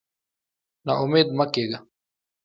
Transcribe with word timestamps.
نا 0.85 0.93
امېد 1.03 1.27
مه 1.37 1.45
کېږه. 1.53 1.79